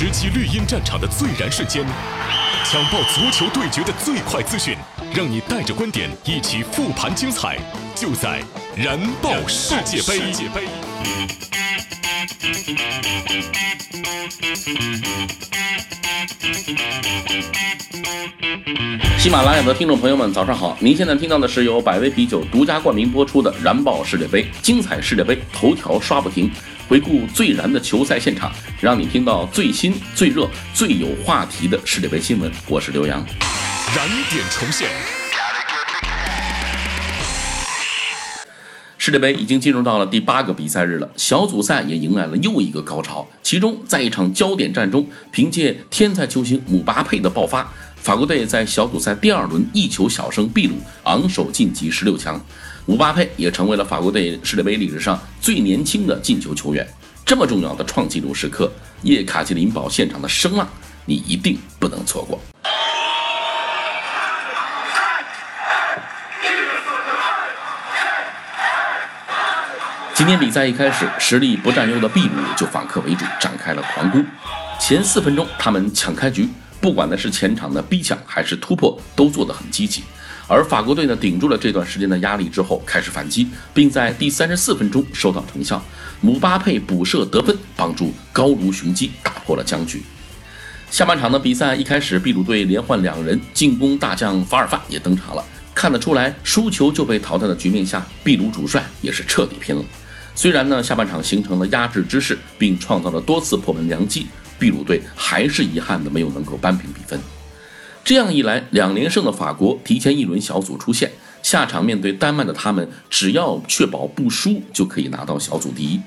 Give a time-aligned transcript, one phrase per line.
[0.00, 1.84] 直击绿茵战场的最燃瞬间，
[2.64, 4.74] 抢爆足球对决的最快资讯，
[5.14, 7.58] 让你带着观点一起复盘精彩，
[7.94, 8.42] 就在
[8.74, 10.32] 燃爆世界杯。
[19.18, 20.74] 喜马拉雅的听众朋友们，早上好！
[20.80, 26.50] 您现在听到的是由百威啤酒独家冠名播出的《燃爆世界杯》，精彩世界杯，头条刷不停，
[26.90, 28.50] 回顾最燃的球赛现场，
[28.80, 32.50] 让你听到最新、最热、最有话题的世界杯新闻。
[32.66, 33.24] 我是刘洋，
[33.94, 34.88] 燃点重现。
[38.98, 43.24] 世界杯已经进入到了第八个比赛日了，小组赛也迎来了又一个高潮。
[43.40, 47.72] 其中，在一场焦点战中，凭借天才球星姆巴佩的爆发。
[47.94, 52.44] 法国队在小组赛第二轮一球小胜秘鲁，昂首晋级十六强。
[52.86, 56.86] 姆巴佩也成为了法国队世界杯历史上最年轻的进球球员。
[57.24, 58.72] 这么重要的创纪录时刻，
[59.02, 60.68] 叶卡捷琳堡现场的声浪，
[61.04, 62.40] 你一定不能错过。
[70.14, 74.24] 今天比赛一开始，实力不占优的秘鲁就反客为主，展开了狂攻。
[74.78, 76.48] 前四分钟，他们抢开局。
[76.80, 80.02] 不管呢是前场的逼抢还是突破，都做得很积极。
[80.50, 85.80] 而法国队呢，顶住了这段时间的压力之后，开始反击，并在第三十四分钟收到成效。
[86.20, 90.02] 姆巴佩补射得分，帮助高卢雄鸡打破了僵局。
[90.90, 95.44] 下半场的比赛一开始，秘鲁队连换两人，进攻大将法尔范也登场了。
[95.72, 99.84] 看得出来，输球就被淘汰的局面下，秘鲁主帅也是彻底拼了。
[100.34, 104.26] 虽然呢，下半场形成了压制之势，并创造了多次破门良机。
[104.58, 107.18] 秘鲁队还是遗憾的没有能够扳平比分，
[108.02, 111.12] 这样一来，两连胜的法国提前一轮小组出线，
[111.42, 116.00] 下场面对丹麦的他们，只要确保不输就可以拿到小组第一。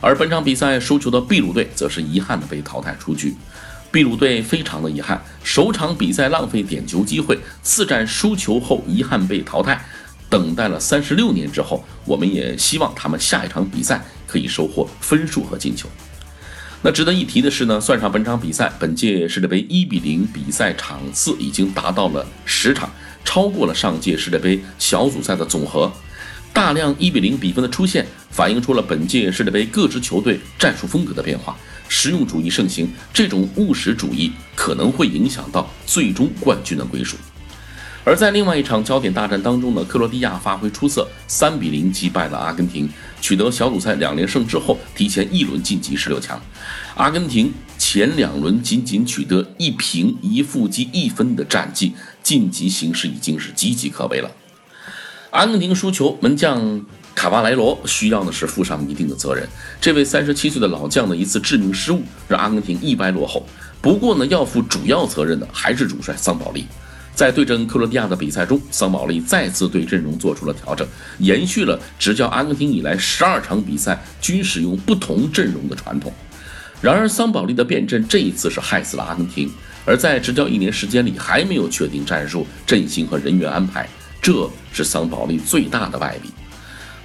[0.00, 3.34] 而本场比赛输球的秘鲁队则是遗憾的被淘汰出局。
[3.92, 9.84] 秘鲁队非常的遗憾，首场比赛浪费点球机会，四战输球后遗憾被淘汰。
[10.30, 15.86] 等待了三十六年之后，我们也希望他们下一场比赛可以收获分数和进球。
[16.84, 22.92] 那值得一提的是呢，算上本场比赛，本届世界杯一比零比赛场次已经达到了十场，
[23.24, 25.90] 超过了上届世界杯小组赛的总和。
[26.52, 31.56] 大量一比零比分的出现，反映出了本届世界杯各支球队战术风格的变化，
[31.88, 37.16] 实用主义盛行，这种务实主义可能会影响到最终冠军的归属。
[38.04, 42.88] 而在另外一场焦点大战当中呢，克罗地亚发挥出色，三比零击败了阿根廷，
[43.20, 46.40] 取得小组赛两连胜之后，提前一轮晋级十六强。
[46.96, 54.28] 阿根廷前两轮仅仅取得一平一负积一分的战绩，晋级形势已经是岌岌可危了。
[55.30, 56.84] 阿根廷输球，门将
[57.14, 59.48] 卡瓦莱罗需要的是负上一定的责任。
[59.80, 63.46] 这位三十七岁的老将的一次致命失误，让阿根廷一败落后。
[63.80, 66.66] 不过呢，要负主要责任的还是主帅桑保利。
[67.14, 70.86] 在对阵克罗地亚的比赛中，桑保利再次对阵容做出了调整，
[71.18, 76.12] 延续了执教阿根廷以来十二场比赛均使用不同阵容的传统。
[76.80, 79.48] 然而，桑保利的变阵这一次是害死了阿根廷，
[79.84, 83.88] 而在执教一年时间里还没有确定战术、阵型和人员安排，
[84.20, 86.30] 这是桑保利最大的败笔。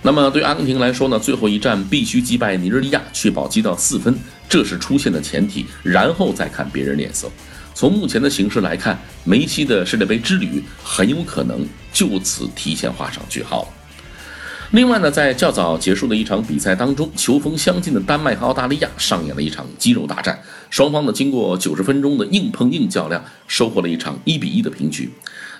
[0.02, 1.20] 那么，对阿根廷来说呢？
[1.20, 4.18] 最后一战必须击败尼日利亚，确保积到四分，
[4.48, 7.30] 这是出线的前提，然后再看别人脸色。
[7.78, 13.72] 从目前的形势来看，梅西的世界杯之旅很有可能就此提前画上句号。
[14.72, 20.42] 另外呢，在较早结束的一场比赛当中，球风相近的丹麦和澳大利亚上演了一场肌肉大战。
[20.72, 25.14] 双方呢，经过九十分钟的硬碰硬较量，收获了一场一比一的平局。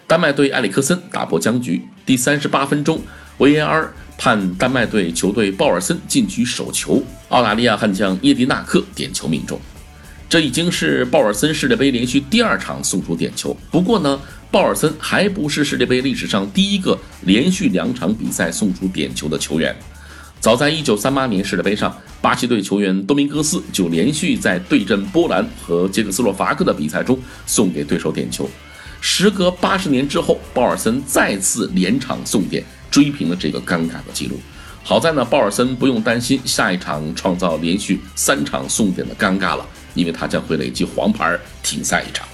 [0.08, 3.00] 丹麦队埃里克森打破僵局，第三十八分钟
[3.38, 9.62] ，VAR 判丹麦队球队鲍尔森禁区手球，澳大利亚悍将耶迪纳克点球命中。
[10.30, 13.56] 这已经是鲍尔森世界杯连续第二场送出点球。
[13.72, 14.20] 不过呢，
[14.52, 19.74] 鲍尔森还不是世界杯历史上第一个连续两场比赛送出点球的球员。
[20.40, 28.50] 早在1938年世界杯上，巴西队球员多明戈斯就连续在对阵波兰和捷克斯洛伐克的比赛中送给对手点球。
[29.00, 34.38] 时隔八十年之后，鲍尔森再次连场送点，追平了这个尴尬的记录。
[34.90, 39.66] 好在呢，鲍尔森不用担心下一场创造连续三场送点的尴尬了。
[39.94, 42.26] 因为他将会累积黄牌停赛一场。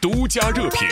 [0.00, 0.88] 独家热评：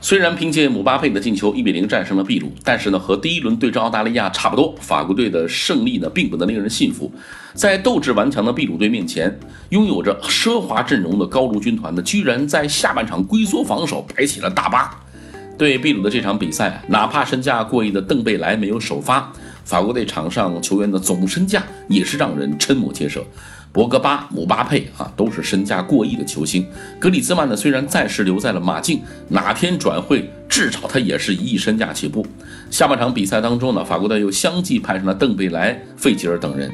[0.00, 7.12] 虽然凭借姆巴佩的进球一比零战胜了秘鲁，但是呢，和第一轮对阵澳大利亚差不多，法国队的胜利呢并不能令人信服。
[7.54, 9.38] 在斗志顽强的秘鲁队面前，
[9.68, 15.00] 拥有着奢华阵容的高卢军团呢，居然在下半场龟缩防守，排起了大巴。
[15.58, 19.30] 对秘鲁的这场比赛，哪怕身价过亿的邓贝莱没有首发。
[19.64, 23.22] 法国队场上球员的总身价也是让人瞠目结舌。
[23.72, 26.66] 博格巴、姆巴佩啊，都是身价过亿的球星。
[26.98, 32.24] 格里兹曼呢，虽然暂时留在了马竞，哪天转会，至少他也是一亿身价起步。
[32.70, 36.70] 下半场比赛当中呢，法国队又相继派上了邓贝莱、费吉尔等人。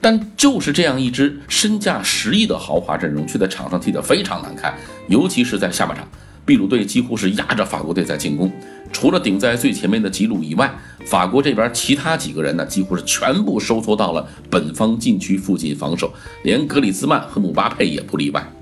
[0.00, 4.74] 但就是这样一支身价十亿的豪华阵容，却在场上踢得非常难看，
[5.08, 6.06] 尤其是在下半场，
[6.46, 8.50] 秘鲁队几乎是压着法国队在进攻。
[8.92, 10.72] 除了顶在最前面的吉鲁以外，
[11.04, 16.14] 法国这边其他几个人呢，几乎是全部收缩到了本方禁区附近防守，
[16.44, 18.52] 连格里兹曼和姆巴佩也不例外。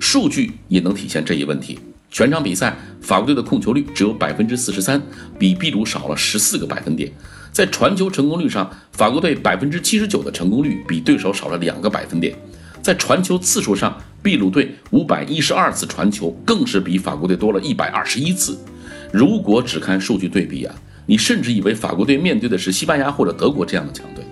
[0.00, 1.78] 数据也能体现这一问题。
[2.10, 5.00] 全场比赛，法国队的控球率只有百分之四十三，
[5.38, 7.12] 比秘鲁少了十四个百分点。
[7.52, 12.34] 在传球成功率上，法国队百分之七十九的成功率比对手少了两个百分点。
[12.82, 18.58] 在传球次数上，秘鲁队五百一十二次传球，更是比法国队多了一百二十一次。
[19.12, 20.74] 如果只看数据对比啊，
[21.06, 24.24] 你甚至以为法国队面对的是西班牙或者德国这样的强队。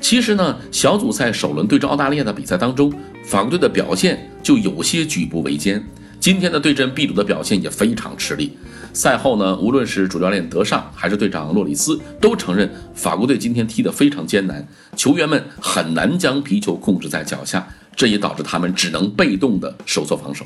[0.00, 2.92] 其实呢，小组赛首轮对阵澳大利亚的比赛当中，
[3.24, 5.82] 法国队的表现就有些举步维艰。
[6.20, 8.56] 今天的对阵秘鲁的表现也非常吃力。
[8.92, 14.66] 赛后呢，无论是主教练德尚还是队长洛里斯，都承认法国队今天踢得非常艰难，
[14.96, 20.44] 球员们很难将皮球控制在脚下，这也导致他们只能被动的收缩防守。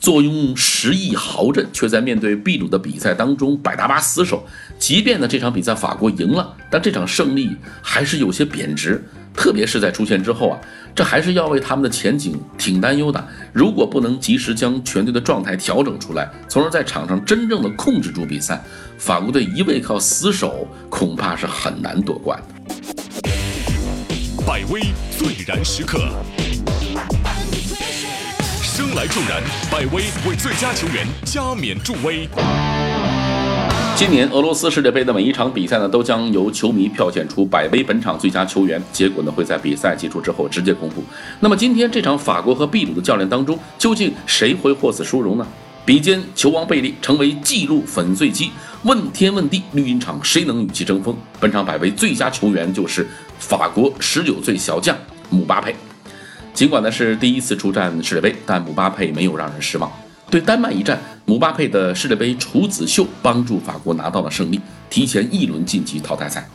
[0.00, 4.46] 坐拥十亿豪阵，却在面对秘鲁的比赛当中百搭巴死守。
[4.78, 7.50] 即便呢这场比赛法国赢了，但这场胜利
[7.82, 9.04] 还是有些贬值。
[9.32, 10.58] 特别是在出线之后啊，
[10.94, 13.28] 这还是要为他们的前景挺担忧的。
[13.52, 18.60] 如果不能及时将全队的状态调整出来，从而在场上真正的控制住比赛，
[18.98, 22.54] 法国队一味靠死守，恐怕是很难夺冠的。
[24.44, 24.80] 百威
[25.16, 26.00] 最燃时刻。
[28.80, 32.26] 生来助燃，百威为最佳球员加冕助威。
[33.94, 41.04] 今年俄罗斯世界杯的每一场比赛呢，都将由球迷票选出百威本场最佳球员，结果呢会在比赛结束之后直接公布。
[41.40, 45.46] 那么今天这场法国和秘鲁的较量当中，究竟谁会获此殊荣呢？
[45.84, 48.50] 比肩球王贝利成为纪录粉碎机，
[48.84, 51.14] 问天问地绿茵场谁能与其争锋？
[51.38, 53.06] 本场百威最佳球员就是
[53.38, 54.96] 法国十九岁小将
[55.28, 55.76] 姆巴佩。
[56.52, 59.90] 尽管呢是第一次出战世界杯，但姆巴佩没有让人失望。
[60.30, 66.46] 对丹麦一战，姆巴佩的世界杯处子秀帮助法国拿到了胜利，提前一轮晋级淘汰赛。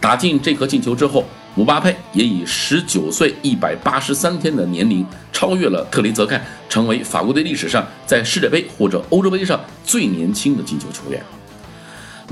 [0.00, 1.24] 打进这颗进球之后，
[1.54, 11.22] 姆巴佩也以十九岁一百八十三天的年龄超越了特雷泽盖，成为法国队历史上在世界杯或者欧洲杯上最年轻的进球球员。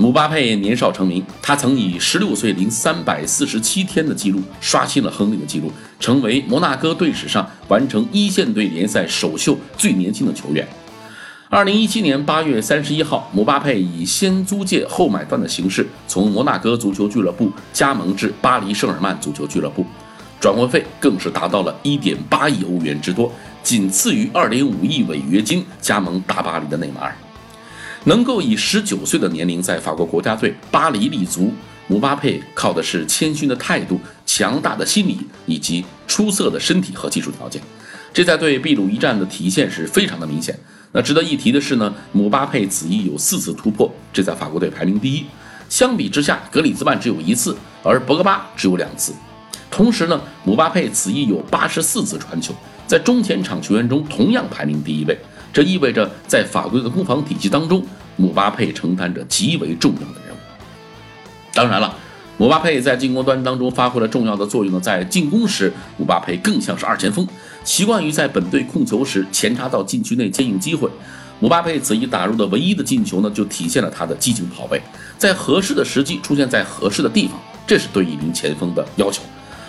[0.01, 10.67] 姆巴佩年少成名，他曾以十六岁零三百四十七天的记录刷新了亨利的记录，成为摩纳哥队史上完成一线队联赛首秀最年轻的球员。
[11.51, 19.85] 二零一七年八月三十一号，姆巴佩以先租借后买断的形式从摩纳哥足球俱乐部加盟至巴黎圣日耳曼足球俱乐部，
[20.39, 23.31] 转会费更是达到了一点八亿欧元之多，
[23.61, 27.15] 仅次于二点五亿违约金加盟大巴黎的内马尔。
[28.05, 31.53] 能够以十九岁的年龄在法国国家队巴黎立足，
[31.87, 37.61] 姆巴佩靠的是谦逊的态度、强大的心理以及出色的身体和技术条件。
[38.13, 40.57] 这在对秘鲁一战的体现是非常的明显。
[40.91, 45.25] 那值得一提的是呢，姆巴佩此役有四次突破，这在法国队排名第一。
[45.69, 49.13] 相比之下，格里兹曼只有一次，而博格巴只有两次。
[49.69, 52.53] 同时呢，姆巴佩此役有八十四次传球，
[52.85, 55.17] 在中前场球员中同样排名第一位。
[55.53, 60.39] 这意味着，在法国的攻防体系当中，姆巴佩承担着极为重要的任务。
[61.53, 61.95] 当然了，
[62.37, 64.79] 姆巴佩在进攻端当中发挥了重要的作用呢。
[64.79, 67.27] 在进攻时，姆巴佩更像是二前锋，
[67.63, 70.89] 习惯于在本队控球时前插到禁区内接应机会。
[71.39, 74.81] 姆巴佩此役打入的唯一的进球呢，就体现了他的激情跑位，
[75.17, 79.21] 在合适的时机出现在合适的地方，这是对一名前锋的要求。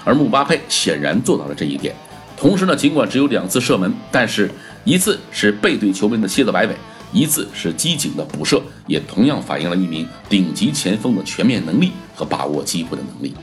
[0.04, 1.94] 而姆巴佩显然做到了这一点。
[2.37, 4.50] 同时呢，尽管只有两次射门，但是。
[4.84, 6.75] 一次是背对球门的蝎子摆尾，
[7.12, 13.35] 一次是机警的补射，也同样反映了一名顶级前锋的全面能力和把握机会的能力。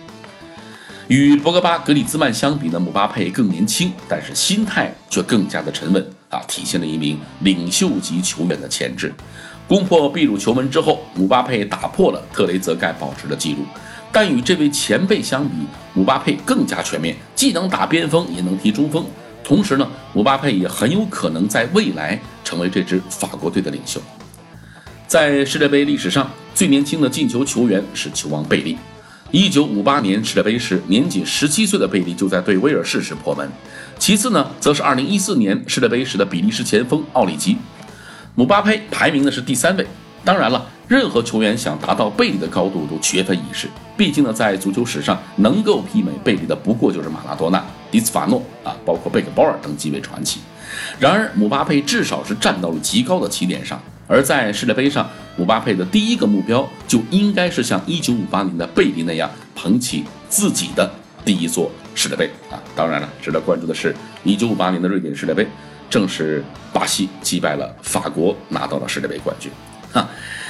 [1.07, 9.13] 与博格巴、格里兹曼相比呢，姆巴佩更年轻，但是心态却更加的沉稳啊，体现了一名领袖级球员的潜质。
[9.67, 13.63] 攻破秘鲁球门之后，姆巴佩打破了特雷泽盖保持的记录，
[14.11, 15.55] 但与这位前辈相比，
[15.93, 19.05] 姆巴佩更加全面，既能打边锋，也能踢中锋。
[19.43, 24.01] 同时呢，姆巴佩也很有可能在未来成为这支法国队的领袖。
[25.07, 28.75] 在世界杯历史上最年轻的进球球员是球王贝利。
[29.29, 33.47] 一九五八年世界杯时，年仅十七岁的贝利就在对威尔士时破门。
[33.99, 37.55] 其次呢，则是二零一四年世界杯时的比利时前锋奥里吉。
[38.33, 39.85] 姆巴佩排名呢是第三位。
[40.25, 43.67] 当然了，任何球员想达到贝利的高度都缺乏意识。
[43.95, 50.39] 毕竟呢，在足球史上能够媲美贝利的不过就是马拉多纳、迪斯法诺啊，包括贝克鲍尔等几位传奇。
[50.99, 53.81] 然而，姆巴佩至少是站到了极高的起点上。
[54.07, 55.07] 而在世界杯上，
[55.37, 60.91] 姆巴佩的第一个目标就应该是像1958年的贝利那样捧起自己的
[61.23, 62.57] 第一座世界杯啊！
[62.75, 63.95] 当然了，值得关注的是
[64.25, 65.47] ，1958年的瑞典世界杯，
[65.91, 69.51] 正是巴西击败了法国，拿到了世界杯冠军。
[69.91, 70.09] 哈，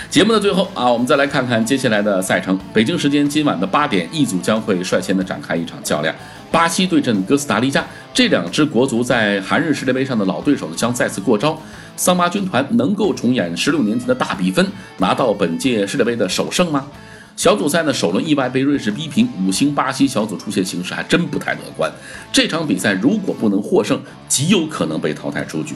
[0.10, 2.58] 节目的最后啊，我们再来看看接下来的赛程。
[2.74, 6.16] 北京时间今晚的八点，一组将会率先的展开一场较量。
[6.52, 11.60] 巴西对阵哥斯达黎加，这两支国足在韩日世界杯上的老对手呢，将再次过招。
[11.96, 14.66] 桑巴军团能够重演十六年前的大比分，
[14.98, 16.88] 拿到本届世界杯的首胜吗？
[17.36, 21.92] 小组赛呢，首轮意外被瑞士逼平，五星巴西小组出现形势还真不太乐观。
[22.32, 25.76] 这场比赛如果不能获胜，极有可能被淘汰出局。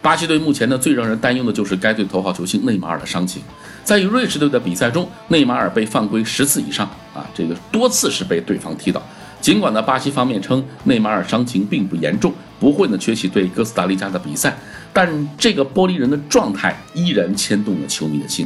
[0.00, 3.42] 巴西队目前呢，最让人担忧的就是该队头号球星内马尔的伤情。
[3.84, 9.02] 在与瑞士队的比赛中，内马尔被犯规十次以上啊，这个多次是被对方踢倒。
[9.46, 14.52] 尽管呢，巴西方面称内马尔伤情并不严重，不会呢缺席对哥斯达黎加的比赛，
[14.92, 18.44] 但这个玻璃人的状态依然牵动了球迷的心。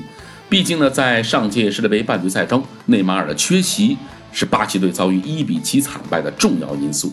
[0.51, 3.97] 毕竟呢，在上届世界杯半决赛中，内马尔的缺席
[4.31, 7.11] 是巴西队遭遇一比七惨败的重要因素。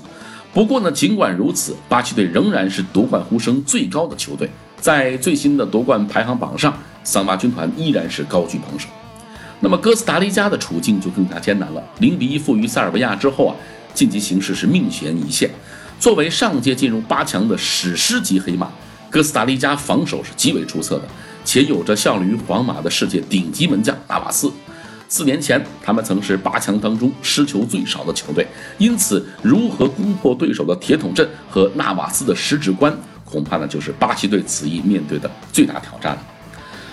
[0.54, 4.50] 不过呢，尽管如此，巴西队仍然是夺冠呼声最高的球队，
[4.82, 8.90] 在最新的夺冠排行榜上，桑巴军团依然是高居榜首。
[9.62, 13.56] 那么哥斯达黎加的处境就更加艰难了，零比一负于塞尔维亚之后啊。
[13.98, 15.50] 晋级形势是命悬一线。
[16.00, 18.70] 作为上届进入八强的史诗级黑马，
[19.10, 21.08] 哥斯达黎加防守是极为出色的，
[21.44, 24.54] 且有着效力于皇马的世界顶级门将纳瓦斯。
[25.10, 28.46] 四年前，他们曾是八强当中失球最少的球队，
[28.78, 36.22] 因此如何攻破对手的铁桶阵和纳瓦斯的十指关，恐怕呢就是巴西队此役面对的最大挑战了。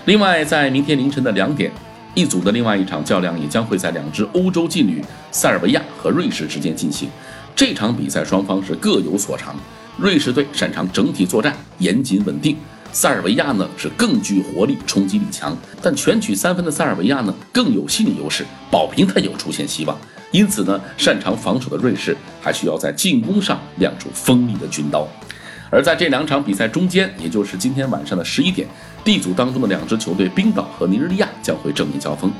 [0.06, 1.70] 另外，在明天凌晨的两点。
[2.14, 7.09] 一组的另外一场较量也将会在两支欧洲劲旅塞尔维亚和瑞士之间进行。
[7.56, 9.54] 这场比赛双方是各有所长，
[9.97, 12.54] 瑞士队擅长整体作战，严谨稳定；
[12.92, 15.56] 塞尔维亚呢是更具活力，冲击力强。
[15.83, 19.97] 但全取三分的塞尔维亚呢更有心理优势，保平他有出现希望。
[20.30, 25.06] 因此呢，擅长防守的瑞士还需要在进攻上亮出锋利的军刀。
[25.71, 28.66] 而在这两场比赛中间，也就是今天晚上的十一点
[29.04, 32.32] ，D 组当中的两支球队冰岛和尼日利亚将会正面交锋。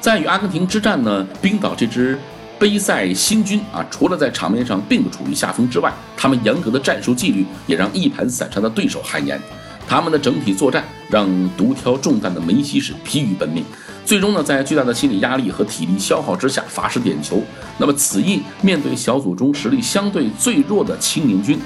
[0.00, 2.18] 在与阿根廷之战呢，冰岛这支
[2.58, 9.40] 杯赛新军啊，除了在场面上并不处于下风之外，他们严格的战术纪律也让一盘散沙的对手汗颜。
[9.88, 13.64] 他们的整体作战让独挑重担的梅西是疲于奔命，
[14.04, 17.42] 最终呢，在巨大的心理压力和体力消耗之下罚失点球。
[17.78, 21.58] 那么此役面对小组中实力相对最弱的青年军。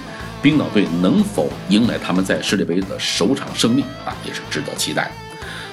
[0.47, 5.11] 冰岛队能否迎来他们在世界杯的首场胜利啊，也是值得期待。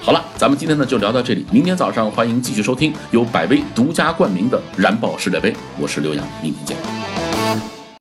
[0.02, 7.13] 好了，咱们今天呢就聊到这里，明天早上欢迎继续收听由百威独家冠名的燃爆世界杯，我是刘洋，明天见。